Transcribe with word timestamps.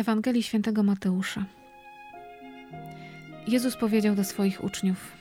Ewangelii 0.00 0.42
Świętego 0.42 0.82
Mateusza. 0.82 1.44
Jezus 3.48 3.76
powiedział 3.76 4.14
do 4.14 4.24
swoich 4.24 4.64
uczniów: 4.64 5.12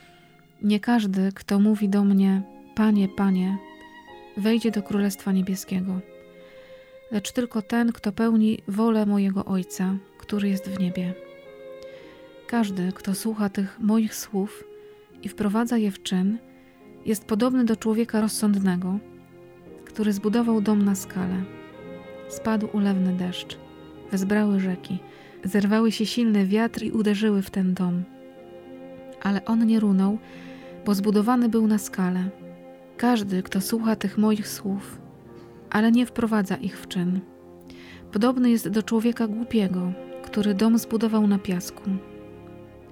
Nie 0.61 0.79
każdy, 0.79 1.31
kto 1.35 1.59
mówi 1.59 1.89
do 1.89 2.03
mnie: 2.03 2.41
Panie, 2.75 3.07
Panie, 3.07 3.57
wejdzie 4.37 4.71
do 4.71 4.83
Królestwa 4.83 5.31
Niebieskiego, 5.31 5.99
lecz 7.11 7.31
tylko 7.31 7.61
ten, 7.61 7.91
kto 7.91 8.11
pełni 8.11 8.57
wolę 8.67 9.05
mojego 9.05 9.45
Ojca, 9.45 9.95
który 10.17 10.49
jest 10.49 10.69
w 10.69 10.79
niebie. 10.79 11.13
Każdy, 12.47 12.91
kto 12.91 13.15
słucha 13.15 13.49
tych 13.49 13.79
moich 13.79 14.15
słów 14.15 14.63
i 15.23 15.29
wprowadza 15.29 15.77
je 15.77 15.91
w 15.91 16.03
czyn, 16.03 16.37
jest 17.05 17.25
podobny 17.25 17.65
do 17.65 17.75
człowieka 17.75 18.21
rozsądnego, 18.21 18.99
który 19.85 20.13
zbudował 20.13 20.61
dom 20.61 20.85
na 20.85 20.95
skale. 20.95 21.43
Spadł 22.29 22.67
ulewny 22.73 23.13
deszcz 23.13 23.68
wezbrały 24.11 24.59
rzeki, 24.59 24.99
zerwały 25.43 25.91
się 25.91 26.05
silny 26.05 26.45
wiatr 26.45 26.83
i 26.83 26.91
uderzyły 26.91 27.41
w 27.41 27.49
ten 27.49 27.73
dom. 27.73 28.03
Ale 29.21 29.45
on 29.45 29.65
nie 29.65 29.79
runął, 29.79 30.17
bo 30.85 30.95
zbudowany 30.95 31.49
był 31.49 31.67
na 31.67 31.77
skale. 31.77 32.29
Każdy, 32.97 33.43
kto 33.43 33.61
słucha 33.61 33.95
tych 33.95 34.17
moich 34.17 34.47
słów, 34.47 35.01
ale 35.69 35.91
nie 35.91 36.05
wprowadza 36.05 36.55
ich 36.55 36.79
w 36.79 36.87
czyn, 36.87 37.19
podobny 38.11 38.49
jest 38.49 38.69
do 38.69 38.83
człowieka 38.83 39.27
głupiego, 39.27 39.91
który 40.23 40.53
dom 40.53 40.77
zbudował 40.77 41.27
na 41.27 41.39
piasku. 41.39 41.89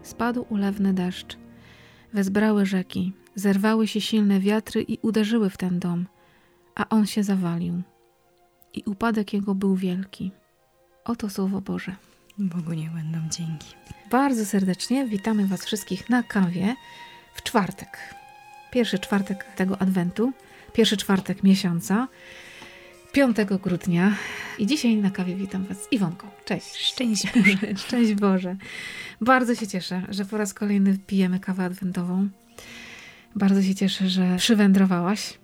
Spadł 0.01 0.45
ulewny 0.49 0.93
deszcz, 0.93 1.37
wezbrały 2.13 2.65
rzeki, 2.65 3.13
zerwały 3.35 3.87
się 3.87 4.01
silne 4.01 4.39
wiatry 4.39 4.81
i 4.81 4.99
uderzyły 5.01 5.49
w 5.49 5.57
ten 5.57 5.79
dom, 5.79 6.05
a 6.75 6.89
on 6.89 7.05
się 7.05 7.23
zawalił. 7.23 7.81
I 8.73 8.83
upadek 8.85 9.33
jego 9.33 9.55
był 9.55 9.75
wielki. 9.75 10.31
Oto 11.07 11.29
Słowo 11.29 11.61
Boże. 11.61 11.95
Bogu 12.37 12.73
nie 12.73 12.89
będą 12.89 13.19
dzięki. 13.29 13.67
Bardzo 14.11 14.45
serdecznie 14.45 15.05
witamy 15.05 15.47
Was 15.47 15.65
wszystkich 15.65 16.09
na 16.09 16.23
kawie 16.23 16.75
w 17.33 17.43
czwartek. 17.43 18.15
Pierwszy 18.71 18.99
czwartek 18.99 19.43
tego 19.43 19.81
adwentu, 19.81 20.33
pierwszy 20.73 20.97
czwartek 20.97 21.43
miesiąca, 21.43 22.07
5 23.11 23.37
grudnia. 23.61 24.15
I 24.59 24.67
dzisiaj 24.67 24.95
na 24.95 25.11
kawie 25.11 25.35
witam 25.35 25.65
Was 25.65 25.83
z 25.83 25.91
Iwonką. 25.91 26.27
Cześć. 26.45 26.75
Szczęść 26.75 27.25
Boże. 27.35 27.75
Szczęść 27.77 28.13
Boże. 28.13 28.55
Bardzo 29.21 29.55
się 29.55 29.67
cieszę, 29.67 30.01
że 30.09 30.25
po 30.25 30.37
raz 30.37 30.53
kolejny 30.53 30.97
pijemy 31.07 31.39
kawę 31.39 31.65
adwentową. 31.65 32.29
Bardzo 33.35 33.61
się 33.61 33.75
cieszę, 33.75 34.09
że 34.09 34.35
przywędrowałaś. 34.37 35.37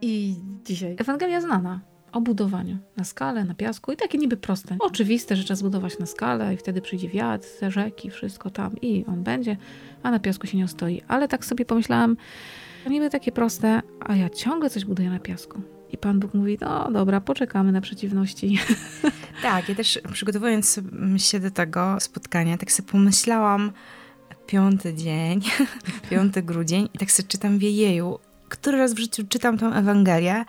I 0.00 0.36
dzisiaj 0.64 0.96
Ewangelia 0.98 1.40
znana 1.40 1.89
o 2.12 2.20
budowaniu 2.20 2.78
na 2.96 3.04
skalę, 3.04 3.44
na 3.44 3.54
piasku 3.54 3.92
i 3.92 3.96
takie 3.96 4.18
niby 4.18 4.36
proste. 4.36 4.76
Oczywiste, 4.80 5.36
że 5.36 5.44
trzeba 5.44 5.56
zbudować 5.56 5.98
na 5.98 6.06
skalę 6.06 6.54
i 6.54 6.56
wtedy 6.56 6.80
przyjdzie 6.80 7.08
wiatr, 7.08 7.48
rzeki, 7.68 8.10
wszystko 8.10 8.50
tam 8.50 8.80
i 8.82 9.04
on 9.08 9.22
będzie, 9.22 9.56
a 10.02 10.10
na 10.10 10.18
piasku 10.18 10.46
się 10.46 10.58
nie 10.58 10.64
ostoi. 10.64 11.02
Ale 11.08 11.28
tak 11.28 11.44
sobie 11.44 11.64
pomyślałam, 11.64 12.16
niby 12.90 13.10
takie 13.10 13.32
proste, 13.32 13.82
a 14.00 14.16
ja 14.16 14.30
ciągle 14.30 14.70
coś 14.70 14.84
buduję 14.84 15.10
na 15.10 15.18
piasku. 15.18 15.60
I 15.92 15.98
Pan 15.98 16.20
Bóg 16.20 16.34
mówi, 16.34 16.58
no 16.60 16.92
dobra, 16.92 17.20
poczekamy 17.20 17.72
na 17.72 17.80
przeciwności. 17.80 18.58
Tak, 19.42 19.68
ja 19.68 19.74
też 19.74 20.00
przygotowując 20.12 20.80
się 21.16 21.40
do 21.40 21.50
tego 21.50 21.96
spotkania, 22.00 22.58
tak 22.58 22.72
sobie 22.72 22.88
pomyślałam, 22.88 23.72
piąty 24.46 24.94
dzień, 24.94 25.40
piąty 26.10 26.42
grudzień 26.42 26.88
i 26.94 26.98
tak 26.98 27.12
sobie 27.12 27.28
czytam 27.28 27.58
w 27.58 27.62
jeju, 27.62 28.18
który 28.48 28.78
raz 28.78 28.94
w 28.94 28.98
życiu 28.98 29.24
czytam 29.28 29.58
tą 29.58 29.72
Ewangelię, 29.72 30.44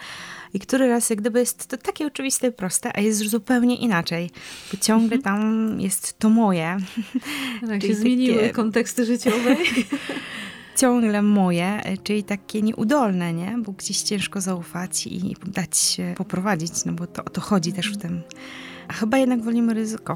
i 0.53 0.59
który 0.59 0.87
raz 0.87 1.09
jak 1.09 1.21
gdyby 1.21 1.39
jest 1.39 1.67
to 1.67 1.77
takie 1.77 2.05
oczywiste 2.05 2.47
i 2.47 2.51
proste, 2.51 2.97
a 2.97 3.01
jest 3.01 3.19
zupełnie 3.19 3.75
inaczej, 3.75 4.29
bo 4.71 4.77
ciągle 4.79 5.17
mhm. 5.17 5.21
tam 5.21 5.81
jest 5.81 6.19
to 6.19 6.29
moje. 6.29 6.77
Tak 7.67 7.83
się 7.83 7.95
zmieniły 7.95 8.41
takie... 8.41 8.53
konteksty 8.53 9.05
życiowe. 9.05 9.55
ciągle 10.81 11.21
moje, 11.21 11.81
czyli 12.03 12.23
takie 12.23 12.61
nieudolne, 12.61 13.33
nie? 13.33 13.57
Bo 13.57 13.71
gdzieś 13.71 14.01
ciężko 14.01 14.41
zaufać 14.41 15.07
i 15.07 15.35
dać 15.45 15.77
się 15.77 16.13
poprowadzić, 16.17 16.85
no 16.85 16.93
bo 16.93 17.07
to 17.07 17.23
o 17.23 17.29
to 17.29 17.41
chodzi 17.41 17.73
też 17.73 17.93
w 17.93 17.97
tym 17.97 18.21
a 18.91 18.93
chyba 18.93 19.17
jednak 19.17 19.41
wolimy 19.41 19.73
ryzyko 19.73 20.15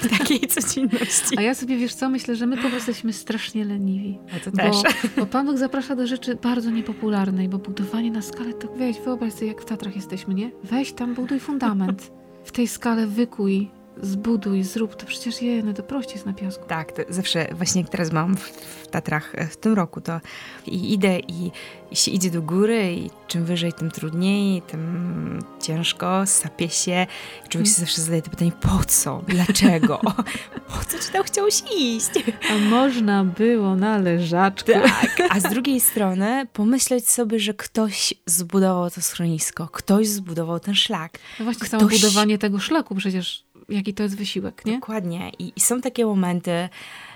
w 0.00 0.08
takiej 0.18 0.40
codzienności. 0.40 1.38
A 1.38 1.42
ja 1.42 1.54
sobie, 1.54 1.76
wiesz 1.76 1.94
co, 1.94 2.08
myślę, 2.08 2.36
że 2.36 2.46
my 2.46 2.56
po 2.56 2.68
prostu 2.68 2.90
jesteśmy 2.90 3.12
strasznie 3.12 3.64
leniwi. 3.64 4.18
A 4.36 4.40
to 4.44 4.50
też. 4.50 4.76
Bo, 4.82 5.20
bo 5.20 5.26
Pan 5.26 5.46
Bóg 5.46 5.58
zaprasza 5.58 5.96
do 5.96 6.06
rzeczy 6.06 6.34
bardzo 6.34 6.70
niepopularnej, 6.70 7.48
bo 7.48 7.58
budowanie 7.58 8.10
na 8.10 8.22
skalę, 8.22 8.54
to 8.54 8.68
weź, 8.76 9.00
wyobraź 9.00 9.32
sobie, 9.32 9.46
jak 9.46 9.62
w 9.62 9.64
Tatrach 9.64 9.96
jesteśmy, 9.96 10.34
nie? 10.34 10.50
Weź 10.64 10.92
tam, 10.92 11.14
buduj 11.14 11.40
fundament. 11.40 12.12
W 12.44 12.52
tej 12.52 12.68
skale 12.68 13.06
wykuj 13.06 13.70
zbuduj, 14.02 14.64
zrób, 14.64 14.96
to 14.96 15.06
przecież 15.06 15.42
je, 15.42 15.62
no 15.62 15.74
to 15.74 15.82
prościej 15.82 16.14
jest 16.14 16.26
na 16.26 16.32
piasku. 16.32 16.64
Tak, 16.68 16.92
to 16.92 17.02
zawsze 17.08 17.48
właśnie 17.52 17.80
jak 17.80 17.90
teraz 17.90 18.12
mam 18.12 18.36
w, 18.36 18.40
w 18.40 18.86
Tatrach 18.86 19.32
w 19.50 19.56
tym 19.56 19.74
roku, 19.74 20.00
to 20.00 20.20
i 20.66 20.92
idę 20.92 21.18
i, 21.18 21.50
i 21.90 21.96
się 21.96 22.10
idzie 22.10 22.30
do 22.30 22.42
góry 22.42 22.92
i 22.92 23.10
czym 23.28 23.44
wyżej, 23.44 23.72
tym 23.72 23.90
trudniej, 23.90 24.62
tym 24.62 25.42
ciężko, 25.62 26.26
sapie 26.26 26.68
się. 26.68 27.06
I 27.46 27.48
człowiek 27.48 27.68
się 27.68 27.74
zawsze 27.74 28.02
zadaje 28.02 28.22
to 28.22 28.30
pytanie, 28.30 28.52
po 28.60 28.84
co? 28.84 29.22
Dlaczego? 29.28 30.00
po 30.70 30.84
co 30.88 30.98
ci 30.98 31.12
tam 31.12 31.22
chciałeś 31.24 31.62
iść? 31.78 32.10
A 32.50 32.58
można 32.58 33.24
było 33.24 33.76
na 33.76 33.98
leżaczku. 33.98 34.72
Tak, 34.72 35.22
a 35.30 35.40
z 35.40 35.42
drugiej 35.54 35.80
strony 35.80 36.46
pomyśleć 36.52 37.10
sobie, 37.10 37.40
że 37.40 37.54
ktoś 37.54 38.14
zbudował 38.26 38.90
to 38.90 39.02
schronisko, 39.02 39.68
ktoś 39.68 40.08
zbudował 40.08 40.60
ten 40.60 40.74
szlak. 40.74 41.18
No 41.38 41.44
właśnie, 41.44 41.66
ktoś... 41.66 41.80
samo 41.80 41.88
budowanie 41.88 42.38
tego 42.38 42.58
szlaku 42.58 42.94
przecież 42.94 43.47
jaki 43.68 43.94
to 43.94 44.02
jest 44.02 44.16
wysiłek, 44.16 44.64
nie? 44.64 44.74
Dokładnie. 44.74 45.32
I, 45.38 45.52
I, 45.56 45.60
są 45.60 45.80
takie 45.80 46.06
momenty, 46.06 46.68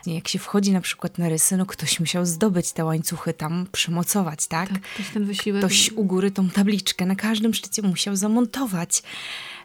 jak 0.06 0.28
się 0.28 0.38
wchodzi 0.38 0.72
na 0.72 0.80
przykład 0.80 1.18
na 1.18 1.28
rysy, 1.28 1.56
no 1.56 1.66
ktoś 1.66 2.00
musiał 2.00 2.26
zdobyć 2.26 2.72
te 2.72 2.84
łańcuchy 2.84 3.34
tam, 3.34 3.66
przymocować, 3.72 4.46
tak? 4.46 4.68
Tak, 4.68 4.82
ktoś 4.82 5.08
ten 5.08 5.24
wysiłek. 5.24 5.60
Ktoś 5.64 5.92
u 5.92 6.04
góry 6.04 6.30
tą 6.30 6.50
tabliczkę 6.50 7.06
na 7.06 7.16
każdym 7.16 7.54
szczycie 7.54 7.82
musiał 7.82 8.16
zamontować. 8.16 9.02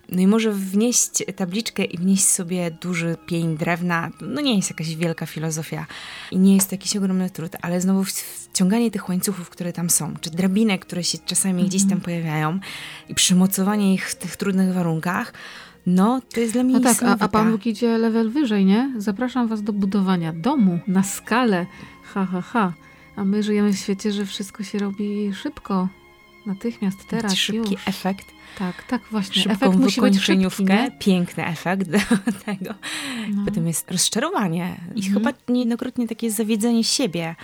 No 0.10 0.22
i 0.22 0.28
może 0.28 0.52
wnieść 0.52 1.24
tabliczkę 1.36 1.84
i 1.84 1.98
wnieść 1.98 2.24
sobie 2.24 2.72
duży 2.72 3.18
pień 3.26 3.58
drewna, 3.58 4.10
no 4.22 4.42
nie 4.42 4.56
jest 4.56 4.70
jakaś 4.70 4.96
wielka 4.96 5.26
filozofia 5.26 5.86
i 6.32 6.38
nie 6.38 6.56
jest 6.56 6.70
to 6.70 6.76
jakiś 6.76 6.96
ogromny 6.96 7.30
trud, 7.30 7.52
ale 7.62 7.82
znowu 7.82 8.04
wciąganie 8.04 8.92
tych 8.92 9.10
łańcuchów, 9.10 9.50
które 9.50 9.74
tam 9.74 9.90
są, 9.90 10.14
czy 10.22 10.30
drabinek, 10.30 10.86
które 10.86 11.04
się 11.04 11.18
czasami 11.18 11.54
mm 11.54 11.66
-hmm. 11.66 11.70
gdzieś 11.70 11.82
tam 11.82 11.92
mhm. 11.94 12.02
pojawiają 12.02 12.60
i 13.10 13.16
przymocowanie 13.16 13.94
ich 13.94 14.10
w 14.10 14.16
tych 14.16 14.38
trudnych 14.38 14.74
warunkach, 14.74 15.34
no, 15.88 16.22
to 16.34 16.40
jest 16.40 16.54
dla 16.54 16.64
mnie 16.64 16.74
No 16.74 16.80
tak, 16.80 17.04
a, 17.04 17.18
a 17.20 17.28
Pan 17.28 17.52
Bóg 17.52 17.66
idzie 17.66 17.98
level 17.98 18.30
wyżej, 18.30 18.66
nie? 18.66 18.94
Zapraszam 18.98 19.48
was 19.48 19.64
do 19.64 19.74
budowania 19.74 20.34
domu 20.34 20.80
na 20.88 21.04
skalę. 21.04 21.66
Ha, 22.04 22.26
ha, 22.26 22.42
ha. 22.42 22.74
A 23.16 23.24
my 23.24 23.44
żyjemy 23.44 23.74
w 23.74 23.78
świecie, 23.78 24.12
że 24.12 24.26
wszystko 24.26 24.64
się 24.64 24.80
robi 24.80 25.34
szybko. 25.34 25.88
Natychmiast, 26.46 27.08
teraz, 27.08 27.36
Szybki 27.36 27.74
już. 27.74 27.88
efekt. 27.88 28.26
Tak, 28.58 28.84
tak 28.84 29.02
właśnie. 29.12 29.42
Szybką 29.42 29.66
efekt 29.66 29.76
musi 29.76 30.02
być 30.02 30.20
szybki, 30.20 30.64
nie? 30.64 30.92
Piękny 31.00 31.46
efekt 31.46 31.90
do 31.90 31.98
tego. 32.46 32.74
No. 33.36 33.46
Potem 33.46 33.68
jest 33.68 33.92
rozczarowanie. 33.92 34.82
I 34.96 35.08
mhm. 35.08 35.14
chyba 35.14 35.54
niejednokrotnie 35.54 36.08
takie 36.08 36.32
zawiedzenie 36.32 36.84
siebie, 36.84 37.36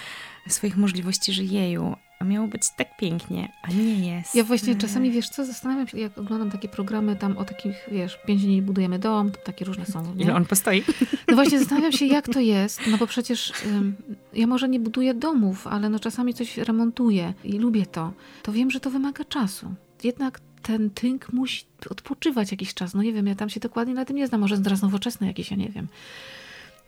swoich 0.47 0.77
możliwości, 0.77 1.33
że 1.33 1.43
jeju, 1.43 1.95
a 2.19 2.25
miało 2.25 2.47
być 2.47 2.61
tak 2.77 2.97
pięknie, 2.97 3.51
a 3.61 3.71
nie 3.71 4.15
jest. 4.15 4.35
Ja 4.35 4.43
właśnie 4.43 4.75
czasami, 4.75 5.11
wiesz 5.11 5.29
co, 5.29 5.45
zastanawiam 5.45 5.87
się, 5.87 5.99
jak 5.99 6.17
oglądam 6.17 6.51
takie 6.51 6.69
programy 6.69 7.15
tam 7.15 7.37
o 7.37 7.45
takich, 7.45 7.75
wiesz, 7.91 8.19
pięć 8.25 8.43
dni 8.43 8.61
budujemy 8.61 8.99
dom, 8.99 9.31
takie 9.43 9.65
różne 9.65 9.85
są. 9.85 10.15
Nie? 10.15 10.23
Ile 10.23 10.35
on 10.35 10.45
postoi? 10.45 10.83
No 11.27 11.35
właśnie 11.35 11.59
zastanawiam 11.59 11.91
się, 11.91 12.05
jak 12.05 12.29
to 12.29 12.39
jest, 12.39 12.81
no 12.87 12.97
bo 12.97 13.07
przecież 13.07 13.53
ja 14.33 14.47
może 14.47 14.69
nie 14.69 14.79
buduję 14.79 15.13
domów, 15.13 15.67
ale 15.67 15.89
no 15.89 15.99
czasami 15.99 16.33
coś 16.33 16.57
remontuję 16.57 17.33
i 17.43 17.59
lubię 17.59 17.85
to. 17.85 18.13
To 18.43 18.51
wiem, 18.51 18.71
że 18.71 18.79
to 18.79 18.89
wymaga 18.89 19.25
czasu. 19.25 19.73
Jednak 20.03 20.39
ten 20.61 20.89
tynk 20.89 21.33
musi 21.33 21.65
odpoczywać 21.89 22.51
jakiś 22.51 22.73
czas. 22.73 22.93
No 22.93 23.03
nie 23.03 23.13
wiem, 23.13 23.27
ja 23.27 23.35
tam 23.35 23.49
się 23.49 23.59
dokładnie 23.59 23.93
na 23.93 24.05
tym 24.05 24.15
nie 24.15 24.27
znam, 24.27 24.41
może 24.41 24.57
zaraz 24.57 24.81
nowoczesne 24.81 25.27
jakieś, 25.27 25.51
ja 25.51 25.57
nie 25.57 25.69
wiem. 25.69 25.87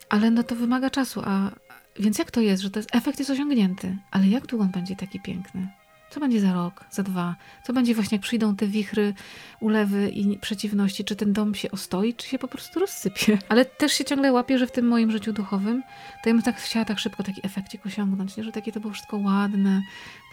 Ale 0.09 0.31
no 0.31 0.43
to 0.43 0.55
wymaga 0.55 0.89
czasu, 0.89 1.21
a, 1.25 1.51
więc 1.99 2.17
jak 2.17 2.31
to 2.31 2.41
jest, 2.41 2.63
że 2.63 2.69
jest, 2.75 2.95
efekt 2.95 3.19
jest 3.19 3.31
osiągnięty, 3.31 3.97
ale 4.11 4.27
jak 4.27 4.47
długo 4.47 4.65
on 4.65 4.71
będzie 4.71 4.95
taki 4.95 5.19
piękny? 5.19 5.67
Co 6.09 6.19
będzie 6.19 6.41
za 6.41 6.53
rok, 6.53 6.85
za 6.91 7.03
dwa? 7.03 7.35
Co 7.63 7.73
będzie 7.73 7.95
właśnie, 7.95 8.15
jak 8.15 8.21
przyjdą 8.21 8.55
te 8.55 8.67
wichry, 8.67 9.13
ulewy 9.59 10.09
i 10.09 10.37
przeciwności? 10.37 11.05
Czy 11.05 11.15
ten 11.15 11.33
dom 11.33 11.55
się 11.55 11.71
ostoi, 11.71 12.13
czy 12.13 12.27
się 12.27 12.39
po 12.39 12.47
prostu 12.47 12.79
rozsypie? 12.79 13.37
Ale 13.49 13.65
też 13.65 13.93
się 13.93 14.05
ciągle 14.05 14.31
łapię, 14.31 14.57
że 14.57 14.67
w 14.67 14.71
tym 14.71 14.87
moim 14.87 15.11
życiu 15.11 15.33
duchowym 15.33 15.83
to 16.23 16.29
ja 16.29 16.35
bym 16.35 16.43
tak 16.43 16.57
chciała 16.57 16.85
tak 16.85 16.99
szybko 16.99 17.23
taki 17.23 17.41
efekcik 17.43 17.85
osiągnąć, 17.85 18.37
nie? 18.37 18.43
że 18.43 18.51
takie 18.51 18.71
to 18.71 18.79
było 18.79 18.93
wszystko 18.93 19.17
ładne, 19.17 19.81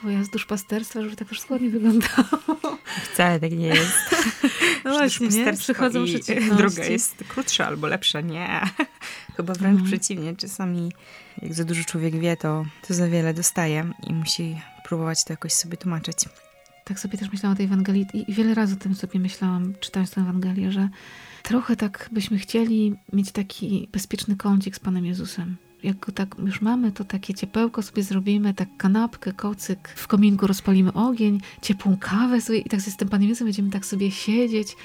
bo 0.03 0.11
ja 0.11 0.25
z 0.25 0.31
duszpasterstwa, 0.31 1.03
żeby 1.03 1.17
tak 1.17 1.29
wszystko 1.29 1.55
ładnie 1.55 1.71
wyglądało. 1.71 2.39
Wcale 3.13 3.41
tak 3.41 3.53
nie 3.53 3.67
jest. 3.67 3.99
No 4.85 4.91
właśnie, 4.91 5.29
nie? 5.29 5.53
Przychodzą 5.53 6.05
przeciwności. 6.05 6.57
Droga 6.57 6.85
jest 6.85 7.25
krótsza 7.29 7.67
albo 7.67 7.87
lepsza. 7.87 8.21
Nie. 8.21 8.61
Chyba 9.37 9.55
wręcz 9.55 9.81
mhm. 9.81 9.87
przeciwnie. 9.87 10.37
Czasami 10.37 10.93
jak 11.43 11.55
za 11.55 11.65
dużo 11.65 11.85
człowiek 11.85 12.19
wie, 12.19 12.37
to, 12.37 12.65
to 12.89 12.95
za 12.95 13.09
wiele 13.09 13.35
dostaje 13.35 13.93
i 14.07 14.15
musi 14.15 14.61
próbować 14.85 15.25
to 15.25 15.33
jakoś 15.33 15.53
sobie 15.53 15.77
tłumaczyć. 15.77 16.17
tak 16.85 17.01
sobie 17.01 17.19
też 17.19 17.33
myślałam 17.33 17.55
o 17.55 17.57
tej 17.57 17.67
Ewangelii 17.67 18.07
i 18.15 18.35
wiele 18.35 18.55
razy 18.55 18.75
o 18.75 18.77
tym 18.77 18.95
sobie 18.95 19.21
myślałam, 19.21 19.75
czytając 19.81 20.11
tę 20.11 20.21
Ewangelię, 20.21 20.73
że 20.73 20.89
trochę 21.43 21.77
tak 21.77 22.09
byśmy 22.13 22.39
chcieli 22.39 22.95
mieć 23.13 23.33
taki 23.33 23.89
bezpieczny 23.93 24.37
kącik 24.37 24.77
z 24.77 24.79
Panem 24.81 25.07
Jezusem. 25.07 25.57
Jak 25.83 25.97
go 25.99 26.13
tak 26.13 26.37
już 26.39 26.61
mamy, 26.61 26.93
to 26.93 27.05
takie 27.05 27.35
ciepełko 27.35 27.83
sobie 27.83 28.03
zrobimy, 28.03 28.55
tak 28.55 28.69
kanapkę, 28.77 29.33
kocyk, 29.33 29.89
w 29.89 30.07
kominku 30.07 30.47
rozpalimy 30.47 30.93
ogień, 30.93 31.41
ciepłą 31.63 31.97
kawę 32.01 32.41
sobie 32.41 32.59
i 32.59 32.69
tak 32.69 32.81
z 32.81 32.97
tym 32.97 33.09
Panem 33.09 33.29
Jezusem 33.29 33.47
będziemy 33.47 33.71
tak 33.71 33.87
sobie 33.87 34.11
siedzieć. 34.11 34.77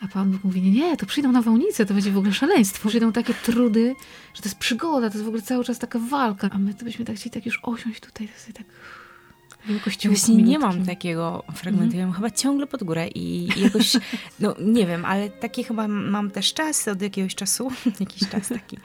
A 0.00 0.08
Pan 0.08 0.30
Bóg 0.30 0.44
mówi, 0.44 0.62
nie, 0.62 0.70
nie, 0.70 0.96
to 0.96 1.06
przyjdą 1.06 1.32
nawałnice, 1.32 1.86
to 1.86 1.94
będzie 1.94 2.10
w 2.10 2.18
ogóle 2.18 2.32
szaleństwo. 2.32 2.88
Przyjdą 2.88 3.12
takie 3.12 3.34
trudy, 3.34 3.94
że 4.34 4.42
to 4.42 4.48
jest 4.48 4.58
przygoda, 4.58 5.10
to 5.10 5.14
jest 5.14 5.24
w 5.24 5.28
ogóle 5.28 5.42
cały 5.42 5.64
czas 5.64 5.78
taka 5.78 5.98
walka. 5.98 6.48
A 6.52 6.58
my 6.58 6.74
to 6.74 6.84
byśmy 6.84 7.04
tak 7.04 7.16
chcieli 7.16 7.30
tak 7.30 7.46
już 7.46 7.60
osiąść 7.62 8.00
tutaj, 8.00 8.28
to 8.28 8.40
sobie 8.40 8.52
tak 8.52 8.66
ja 9.68 10.10
właśnie 10.10 10.36
nie 10.36 10.58
mam 10.58 10.86
takiego 10.86 11.44
fragmentu. 11.54 11.96
Ja 11.96 12.06
mam 12.06 12.14
chyba 12.14 12.30
ciągle 12.30 12.66
pod 12.66 12.84
górę 12.84 13.08
i 13.08 13.48
jakoś, 13.62 13.96
no 14.40 14.54
nie 14.60 14.86
wiem, 14.86 15.04
ale 15.04 15.30
taki 15.30 15.64
chyba 15.64 15.88
mam 15.88 16.30
też 16.30 16.54
czas 16.54 16.88
od 16.88 17.02
jakiegoś 17.02 17.34
czasu, 17.34 17.70
jakiś 18.00 18.28
czas 18.28 18.48
taki, 18.48 18.78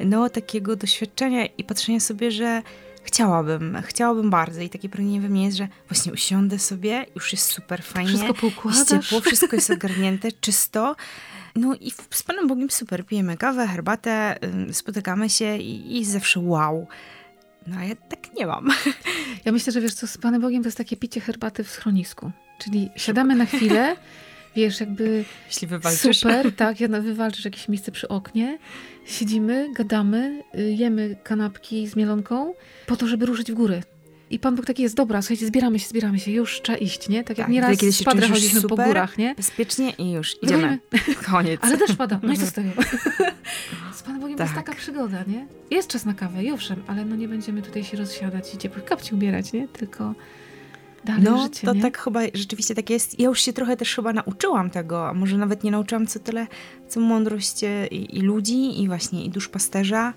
no 0.00 0.30
takiego 0.30 0.76
doświadczenia 0.76 1.46
i 1.46 1.64
patrzenia 1.64 2.00
sobie, 2.00 2.30
że 2.30 2.62
chciałabym, 3.02 3.82
chciałabym 3.86 4.30
bardzo 4.30 4.60
i 4.60 4.68
takie 4.68 4.88
pragnienie 4.88 5.20
we 5.20 5.28
mnie 5.28 5.44
jest, 5.44 5.56
że 5.56 5.68
właśnie 5.88 6.12
usiądę 6.12 6.58
sobie, 6.58 7.06
już 7.14 7.32
jest 7.32 7.50
super 7.50 7.82
fajnie. 7.82 8.08
Wszystko 8.08 8.34
poukładasz. 8.34 8.90
Jest 8.90 9.04
ciepło, 9.04 9.20
wszystko 9.20 9.56
jest 9.56 9.70
ogarnięte, 9.70 10.32
czysto. 10.40 10.96
No 11.56 11.74
i 11.74 11.90
z 12.10 12.22
Panem 12.22 12.48
Bogiem 12.48 12.70
super, 12.70 13.06
pijemy 13.06 13.36
kawę, 13.36 13.66
herbatę, 13.66 14.38
spotykamy 14.72 15.30
się 15.30 15.56
i, 15.56 15.98
i 15.98 16.04
zawsze 16.04 16.40
wow. 16.40 16.86
No 17.66 17.76
a 17.76 17.84
ja 17.84 17.96
tak 17.96 18.34
nie 18.34 18.46
mam. 18.46 18.68
Ja 19.44 19.52
myślę, 19.52 19.72
że 19.72 19.80
wiesz 19.80 19.94
co, 19.94 20.06
z 20.06 20.18
Panem 20.18 20.42
Bogiem 20.42 20.62
to 20.62 20.66
jest 20.66 20.78
takie 20.78 20.96
picie 20.96 21.20
herbaty 21.20 21.64
w 21.64 21.70
schronisku. 21.70 22.30
Czyli 22.58 22.90
siadamy 22.96 23.34
na 23.34 23.46
chwilę, 23.46 23.96
wiesz, 24.56 24.80
jakby 24.80 25.24
Jeśli 25.46 25.68
wywalczysz. 25.68 26.18
super, 26.20 26.52
tak, 26.56 26.80
ja 26.80 26.88
wywalczysz 26.88 27.44
jakieś 27.44 27.68
miejsce 27.68 27.92
przy 27.92 28.08
oknie, 28.08 28.58
siedzimy, 29.04 29.68
gadamy, 29.74 30.42
y, 30.58 30.72
jemy 30.72 31.16
kanapki 31.22 31.88
z 31.88 31.96
mielonką 31.96 32.54
po 32.86 32.96
to, 32.96 33.06
żeby 33.06 33.26
ruszyć 33.26 33.52
w 33.52 33.54
górę. 33.54 33.82
I 34.32 34.38
Pan 34.38 34.56
Bóg 34.56 34.66
taki 34.66 34.82
jest, 34.82 34.94
dobra, 34.94 35.22
słuchajcie, 35.22 35.46
zbieramy 35.46 35.78
się, 35.78 35.88
zbieramy 35.88 36.18
się, 36.18 36.30
już 36.30 36.62
trzeba 36.62 36.78
iść, 36.78 37.08
nie? 37.08 37.24
Tak 37.24 37.38
jak 37.38 37.46
tak, 37.46 37.54
nieraz 37.54 37.78
z 37.78 38.02
padre 38.02 38.28
chodziliśmy 38.28 38.60
super, 38.60 38.78
po 38.78 38.84
górach, 38.84 39.18
nie? 39.18 39.34
Bezpiecznie 39.34 39.90
i 39.90 40.12
już, 40.12 40.42
idziemy. 40.42 40.78
Koniec. 41.30 41.60
Ale 41.64 41.78
też 41.78 41.96
pada, 41.96 42.20
no 42.22 42.32
i 42.32 42.36
co 42.36 42.46
z 42.46 42.52
tego? 42.52 42.70
z 43.96 44.02
Panem 44.02 44.20
Bogiem 44.20 44.38
tak. 44.38 44.46
jest 44.46 44.54
taka 44.54 44.74
przygoda, 44.74 45.24
nie? 45.26 45.46
Jest 45.70 45.88
czas 45.88 46.04
na 46.04 46.14
kawę, 46.14 46.44
i 46.44 46.52
owszem, 46.52 46.82
ale 46.86 47.04
no 47.04 47.16
nie 47.16 47.28
będziemy 47.28 47.62
tutaj 47.62 47.84
się 47.84 47.96
rozsiadać 47.96 48.54
i 48.54 48.58
ciepłych 48.58 48.84
kapci 48.84 49.14
ubierać, 49.14 49.52
nie? 49.52 49.68
Tylko 49.68 50.14
dalej 51.04 51.22
no, 51.22 51.42
życie, 51.42 51.66
to 51.66 51.74
nie? 51.74 51.82
tak 51.82 51.98
chyba 51.98 52.20
rzeczywiście 52.34 52.74
tak 52.74 52.90
jest. 52.90 53.20
Ja 53.20 53.28
już 53.28 53.40
się 53.40 53.52
trochę 53.52 53.76
też 53.76 53.94
chyba 53.94 54.12
nauczyłam 54.12 54.70
tego, 54.70 55.08
a 55.08 55.14
może 55.14 55.38
nawet 55.38 55.64
nie 55.64 55.70
nauczyłam 55.70 56.06
co 56.06 56.18
tyle, 56.18 56.46
co 56.88 57.00
mądrość 57.00 57.64
e, 57.64 57.86
i, 57.86 58.18
i 58.18 58.20
ludzi, 58.20 58.82
i 58.82 58.86
właśnie 58.88 59.24
i 59.24 59.30
duszpasterza, 59.30 60.12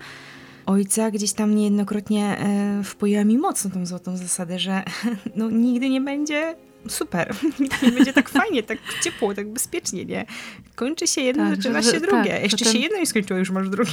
ojca 0.66 1.10
gdzieś 1.10 1.32
tam 1.32 1.54
niejednokrotnie 1.54 2.38
e, 2.38 2.84
wpoiła 2.84 3.24
mi 3.24 3.38
mocno 3.38 3.70
tą 3.70 3.86
złotą 3.86 4.16
zasadę, 4.16 4.58
że 4.58 4.82
no, 5.36 5.50
nigdy 5.50 5.88
nie 5.88 6.00
będzie 6.00 6.54
super, 6.88 7.34
nigdy 7.60 7.86
nie 7.86 7.92
będzie 7.92 8.12
tak 8.12 8.28
fajnie, 8.28 8.62
tak 8.62 8.78
ciepło, 9.02 9.34
tak 9.34 9.52
bezpiecznie, 9.52 10.04
nie? 10.04 10.26
Kończy 10.74 11.06
się 11.06 11.20
jedno, 11.20 11.44
tak, 11.44 11.56
zaczyna 11.56 11.82
że, 11.82 11.92
się 11.92 12.00
drugie. 12.00 12.30
Tak, 12.30 12.42
Jeszcze 12.42 12.64
ten, 12.64 12.72
się 12.72 12.78
jedno 12.78 12.98
nie 12.98 13.06
skończyło, 13.06 13.38
już 13.38 13.50
masz 13.50 13.68
drugie. 13.68 13.92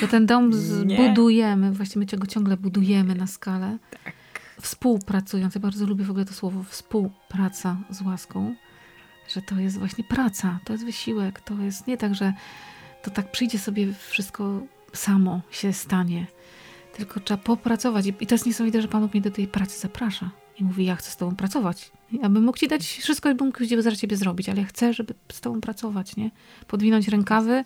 To 0.00 0.08
ten 0.08 0.26
dom 0.26 0.52
zbudujemy, 0.52 1.72
właściwie 1.72 2.06
my 2.12 2.18
go 2.18 2.26
ciągle 2.26 2.56
budujemy 2.56 3.14
na 3.14 3.26
skalę. 3.26 3.78
Tak. 4.04 4.12
Współpracując, 4.60 5.54
ja 5.54 5.60
bardzo 5.60 5.86
lubię 5.86 6.04
w 6.04 6.10
ogóle 6.10 6.24
to 6.24 6.32
słowo 6.32 6.62
współpraca 6.62 7.76
z 7.90 8.02
łaską, 8.02 8.54
że 9.28 9.42
to 9.42 9.54
jest 9.54 9.78
właśnie 9.78 10.04
praca, 10.04 10.58
to 10.64 10.72
jest 10.72 10.84
wysiłek, 10.84 11.40
to 11.40 11.54
jest 11.54 11.86
nie 11.86 11.96
tak, 11.96 12.14
że 12.14 12.32
to 13.02 13.10
tak 13.10 13.30
przyjdzie 13.30 13.58
sobie 13.58 13.92
wszystko 14.08 14.60
samo 14.92 15.40
się 15.50 15.72
stanie. 15.72 16.26
Tylko 16.96 17.20
trzeba 17.20 17.42
popracować. 17.42 18.06
I 18.20 18.26
to 18.26 18.34
jest 18.34 18.46
niesamowite, 18.46 18.82
że 18.82 18.88
Pan 18.88 19.08
mnie 19.12 19.20
do 19.20 19.30
tej 19.30 19.48
pracy 19.48 19.80
zaprasza. 19.80 20.30
I 20.58 20.64
mówi, 20.64 20.84
ja 20.84 20.96
chcę 20.96 21.10
z 21.10 21.16
Tobą 21.16 21.36
pracować. 21.36 21.92
Ja 22.12 22.28
bym 22.28 22.44
mógł 22.44 22.58
Ci 22.58 22.68
dać 22.68 22.86
wszystko, 22.86 23.34
bym 23.34 23.46
mógł 23.46 23.82
za 23.82 23.96
Ciebie 23.96 24.16
zrobić, 24.16 24.48
ale 24.48 24.60
ja 24.60 24.66
chcę, 24.66 24.92
żeby 24.92 25.14
z 25.32 25.40
Tobą 25.40 25.60
pracować, 25.60 26.16
nie? 26.16 26.30
Podwinąć 26.66 27.08
rękawy 27.08 27.64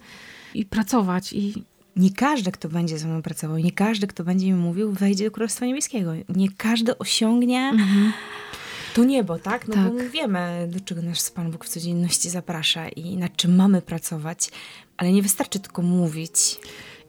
i 0.55 0.65
pracować. 0.67 1.33
I 1.33 1.65
nie 1.97 2.11
każdy, 2.11 2.53
kto 2.53 2.69
będzie 2.69 2.99
ze 2.99 3.09
mną 3.09 3.23
pracował, 3.23 3.59
nie 3.59 3.73
każdy, 3.73 4.07
kto 4.07 4.25
będzie 4.25 4.47
mi 4.47 4.55
mówił, 4.55 4.93
wejdzie 4.93 5.25
do 5.25 5.31
Królestwa 5.31 5.67
Niebieskiego. 5.67 6.13
Nie 6.29 6.49
każdy 6.57 6.99
osiągnie 6.99 7.71
mhm. 7.73 8.13
to 8.95 9.05
niebo, 9.05 9.39
tak? 9.39 9.69
No 9.69 9.75
tak. 9.75 9.85
bo 9.85 9.93
my 9.93 10.11
wiemy, 10.11 10.69
do 10.73 10.81
czego 10.81 11.03
nasz 11.03 11.31
Pan 11.31 11.51
Bóg 11.51 11.65
w 11.65 11.69
codzienności 11.69 12.31
zaprasza 12.31 12.89
i 12.89 13.17
nad 13.17 13.37
czym 13.37 13.57
mamy 13.57 13.83
pracować. 13.83 14.51
Ale 14.97 15.13
nie 15.13 15.23
wystarczy 15.23 15.61
tylko 15.61 15.83
mówić. 15.83 16.59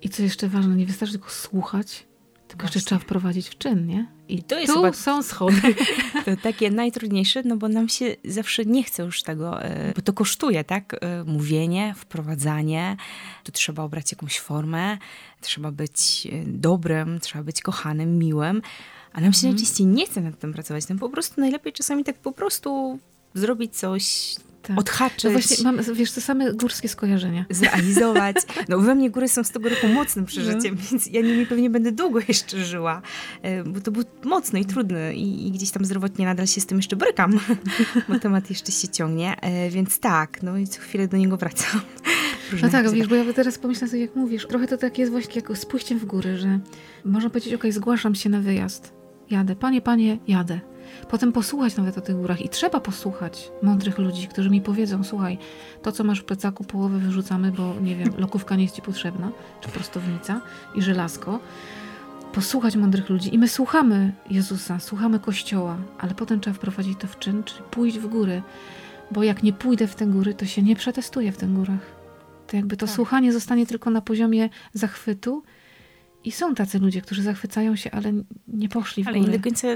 I 0.01 0.09
co 0.09 0.23
jeszcze 0.23 0.47
ważne, 0.47 0.75
nie 0.75 0.85
wystarczy 0.85 1.13
tylko 1.13 1.29
słuchać, 1.29 2.03
tylko 2.51 2.65
jeszcze 2.65 2.79
trzeba 2.79 2.99
wprowadzić 2.99 3.49
w 3.49 3.57
czyn, 3.57 3.87
nie? 3.87 4.07
I 4.29 4.43
to 4.43 4.59
jest 4.59 4.73
tu 4.73 4.81
chyba... 4.81 4.93
są 4.93 5.23
schody. 5.31 5.61
To 6.25 6.31
takie 6.43 6.71
najtrudniejsze, 6.71 7.41
no 7.45 7.57
bo 7.57 7.67
nam 7.67 7.89
się 7.89 8.15
zawsze 8.25 8.65
nie 8.65 8.83
chce 8.83 9.03
już 9.03 9.23
tego, 9.23 9.63
e, 9.63 9.93
bo 9.95 10.01
to 10.01 10.13
kosztuje, 10.13 10.63
tak? 10.63 10.95
E, 11.01 11.23
mówienie, 11.23 11.93
wprowadzanie. 11.97 12.97
Tu 13.43 13.51
trzeba 13.51 13.83
obrać 13.83 14.11
jakąś 14.11 14.39
formę, 14.39 14.97
trzeba 15.41 15.71
być 15.71 16.27
e, 16.31 16.43
dobrym, 16.47 17.19
trzeba 17.19 17.43
być 17.43 17.61
kochanym, 17.61 18.17
miłym. 18.17 18.61
A 19.13 19.21
nam 19.21 19.33
się 19.33 19.47
mm. 19.47 19.55
najczęściej 19.55 19.87
nie 19.87 20.05
chce 20.05 20.21
nad 20.21 20.39
tym 20.39 20.53
pracować. 20.53 20.85
Tam 20.85 20.99
po 20.99 21.09
prostu 21.09 21.41
najlepiej 21.41 21.73
czasami 21.73 22.03
tak 22.03 22.17
po 22.17 22.31
prostu 22.31 22.99
zrobić 23.33 23.77
coś 23.77 24.35
tak. 24.61 24.79
odhaczyć. 24.79 25.23
No 25.23 25.31
właśnie 25.31 25.63
mam, 25.63 25.79
wiesz, 25.93 26.11
te 26.11 26.21
same 26.21 26.53
górskie 26.53 26.89
skojarzenia. 26.89 27.45
Zrealizować. 27.49 28.35
No 28.69 28.79
we 28.79 28.95
mnie 28.95 29.09
góry 29.09 29.27
są 29.27 29.43
z 29.43 29.51
tego 29.51 29.69
roku 29.69 29.87
mocnym 29.87 30.25
przeżyciem, 30.25 30.75
no. 30.75 30.81
więc 30.91 31.07
ja 31.07 31.21
nimi 31.21 31.45
pewnie 31.45 31.69
będę 31.69 31.91
długo 31.91 32.19
jeszcze 32.27 32.65
żyła, 32.65 33.01
e, 33.41 33.63
bo 33.63 33.81
to 33.81 33.91
był 33.91 34.03
mocny 34.23 34.59
i 34.59 34.65
trudny 34.65 35.15
i, 35.15 35.47
i 35.47 35.51
gdzieś 35.51 35.71
tam 35.71 35.85
zdrowotnie 35.85 36.25
nadal 36.25 36.47
się 36.47 36.61
z 36.61 36.65
tym 36.65 36.77
jeszcze 36.77 36.95
brykam, 36.95 37.39
bo 38.09 38.19
temat 38.19 38.49
jeszcze 38.49 38.71
się 38.71 38.87
ciągnie, 38.87 39.41
e, 39.41 39.69
więc 39.69 39.99
tak, 39.99 40.43
no 40.43 40.57
i 40.57 40.67
co 40.67 40.81
chwilę 40.81 41.07
do 41.07 41.17
niego 41.17 41.37
wracam. 41.37 41.81
no 42.61 42.69
tak, 42.69 42.91
wiesz, 42.91 43.07
bo 43.07 43.15
ja 43.15 43.33
teraz 43.33 43.57
pomyślałam 43.57 43.89
sobie, 43.89 44.01
jak 44.01 44.15
mówisz, 44.15 44.47
trochę 44.47 44.67
to 44.67 44.77
tak 44.77 44.97
jest 44.97 45.11
właśnie 45.11 45.41
jak 45.41 45.57
z 45.57 45.65
pójściem 45.65 45.99
w 45.99 46.05
góry, 46.05 46.37
że 46.37 46.59
można 47.05 47.29
powiedzieć, 47.29 47.53
okej, 47.53 47.71
okay, 47.71 47.71
zgłaszam 47.71 48.15
się 48.15 48.29
na 48.29 48.41
wyjazd, 48.41 48.93
jadę, 49.29 49.55
panie, 49.55 49.81
panie, 49.81 50.17
jadę 50.27 50.70
Potem 51.09 51.31
posłuchać 51.31 51.75
nawet 51.75 51.97
o 51.97 52.01
tych 52.01 52.15
górach 52.15 52.41
i 52.41 52.49
trzeba 52.49 52.79
posłuchać 52.79 53.51
mądrych 53.61 53.97
ludzi, 53.97 54.27
którzy 54.27 54.49
mi 54.49 54.61
powiedzą, 54.61 55.03
słuchaj, 55.03 55.37
to 55.81 55.91
co 55.91 56.03
masz 56.03 56.19
w 56.19 56.23
plecaku 56.23 56.63
połowę 56.63 56.99
wyrzucamy, 56.99 57.51
bo 57.51 57.73
nie 57.81 57.95
wiem, 57.95 58.13
lokówka 58.17 58.55
nie 58.55 58.63
jest 58.63 58.75
ci 58.75 58.81
potrzebna, 58.81 59.31
czy 59.61 59.69
prostownica 59.69 60.41
i 60.75 60.81
żelazko. 60.81 61.39
Posłuchać 62.33 62.75
mądrych 62.75 63.09
ludzi 63.09 63.35
i 63.35 63.37
my 63.37 63.47
słuchamy 63.47 64.13
Jezusa, 64.29 64.79
słuchamy 64.79 65.19
Kościoła, 65.19 65.77
ale 65.99 66.15
potem 66.15 66.39
trzeba 66.39 66.53
wprowadzić 66.53 66.99
to 66.99 67.07
w 67.07 67.19
czyn, 67.19 67.43
czyli 67.43 67.63
pójść 67.71 67.99
w 67.99 68.07
góry, 68.07 68.41
bo 69.11 69.23
jak 69.23 69.43
nie 69.43 69.53
pójdę 69.53 69.87
w 69.87 69.95
te 69.95 70.05
góry, 70.05 70.33
to 70.33 70.45
się 70.45 70.61
nie 70.61 70.75
przetestuję 70.75 71.31
w 71.31 71.37
tych 71.37 71.53
górach. 71.53 72.01
To 72.47 72.55
jakby 72.55 72.77
to 72.77 72.85
tak. 72.85 72.95
słuchanie 72.95 73.33
zostanie 73.33 73.65
tylko 73.65 73.89
na 73.89 74.01
poziomie 74.01 74.49
zachwytu, 74.73 75.43
i 76.23 76.31
są 76.31 76.55
tacy 76.55 76.79
ludzie, 76.79 77.01
którzy 77.01 77.23
zachwycają 77.23 77.75
się, 77.75 77.91
ale 77.91 78.13
nie 78.47 78.69
poszli 78.69 79.03
w 79.03 79.07
ale 79.07 79.17
górę. 79.17 79.27
Ale 79.27 79.31
nie 79.31 79.39
do 79.39 79.43
końca 79.43 79.67